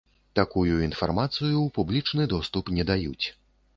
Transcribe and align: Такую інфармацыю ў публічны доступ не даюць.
Такую 0.37 0.77
інфармацыю 0.85 1.51
ў 1.51 1.75
публічны 1.77 2.27
доступ 2.33 2.73
не 2.79 2.83
даюць. 2.93 3.25